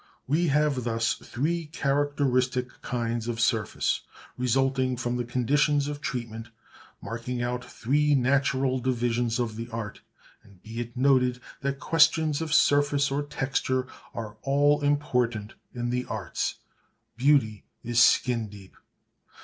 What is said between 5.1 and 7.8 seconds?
the conditions of treatment, marking out